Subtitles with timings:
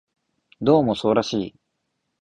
[0.63, 1.55] どうもそうらしい